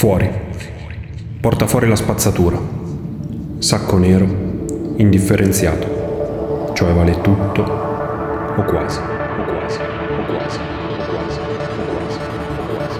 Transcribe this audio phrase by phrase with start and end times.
[0.00, 0.30] Fuori.
[1.42, 2.58] Porta fuori la spazzatura.
[3.58, 4.24] Sacco nero,
[4.96, 6.70] indifferenziato.
[6.72, 8.98] Cioè vale tutto o quasi.
[8.98, 9.78] O quasi.
[9.78, 10.58] O quasi.
[12.56, 12.98] O quasi.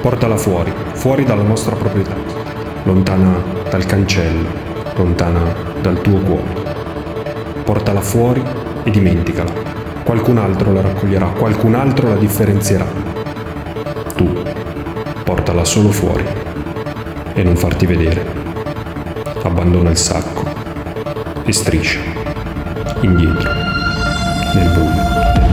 [0.00, 2.16] Portala fuori, fuori dalla nostra proprietà,
[2.82, 3.40] lontana
[3.70, 4.48] dal cancello,
[4.96, 6.64] lontana dal tuo cuore.
[7.62, 8.42] Portala fuori
[8.86, 9.52] e dimenticala.
[10.04, 12.86] Qualcun altro la raccoglierà, qualcun altro la differenzierà.
[14.14, 14.32] Tu
[15.24, 16.24] portala solo fuori
[17.34, 18.24] e non farti vedere.
[19.42, 20.44] Abbandona il sacco
[21.44, 22.00] e striscia
[23.00, 23.50] indietro
[24.54, 25.45] nel buio.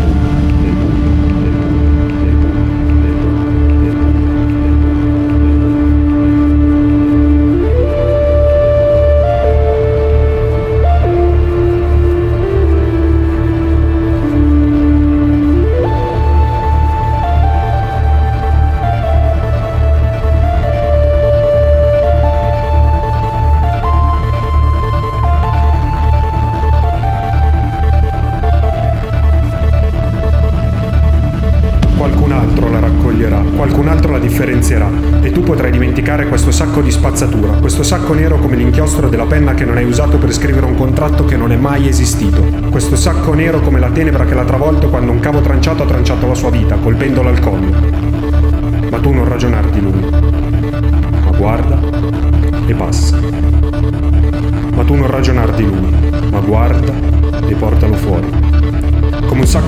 [34.34, 34.90] Differenzierà.
[35.22, 39.54] E tu potrai dimenticare questo sacco di spazzatura, questo sacco nero come l'inchiostro della penna
[39.54, 43.36] che non hai usato per scrivere un contratto che non è mai esistito, questo sacco
[43.36, 46.50] nero come la tenebra che l'ha travolto quando un cavo tranciato ha tranciato la sua
[46.50, 47.70] vita, colpendolo al collo.
[48.90, 51.80] Ma tu non ragionar di lui, ma guarda
[52.66, 53.20] e passa.
[54.76, 55.96] Ma tu non ragionar di lui,
[56.32, 56.92] ma guarda
[57.48, 58.33] e portalo fuori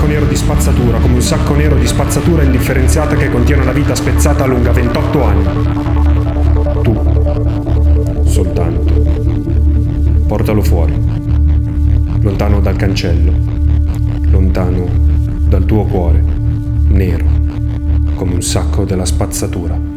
[0.06, 3.94] sacco nero di spazzatura, come un sacco nero di spazzatura indifferenziata che contiene una vita
[3.96, 5.44] spezzata lunga 28 anni.
[6.82, 8.92] Tu, soltanto,
[10.28, 10.94] portalo fuori,
[12.20, 13.32] lontano dal cancello,
[14.30, 14.86] lontano
[15.48, 16.22] dal tuo cuore,
[16.88, 17.26] nero,
[18.14, 19.95] come un sacco della spazzatura.